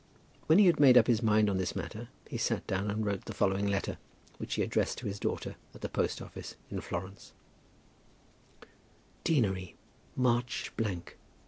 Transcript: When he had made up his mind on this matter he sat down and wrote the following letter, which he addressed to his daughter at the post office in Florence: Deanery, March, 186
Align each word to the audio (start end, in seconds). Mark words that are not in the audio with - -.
When 0.47 0.57
he 0.57 0.65
had 0.65 0.79
made 0.79 0.97
up 0.97 1.05
his 1.05 1.21
mind 1.21 1.47
on 1.47 1.57
this 1.57 1.75
matter 1.75 2.07
he 2.27 2.35
sat 2.39 2.65
down 2.65 2.89
and 2.89 3.05
wrote 3.05 3.25
the 3.25 3.35
following 3.35 3.67
letter, 3.67 3.99
which 4.39 4.55
he 4.55 4.63
addressed 4.63 4.97
to 4.97 5.05
his 5.05 5.19
daughter 5.19 5.57
at 5.75 5.81
the 5.81 5.89
post 5.89 6.23
office 6.23 6.55
in 6.71 6.81
Florence: 6.81 7.33
Deanery, 9.23 9.75
March, 10.15 10.71
186 10.75 11.19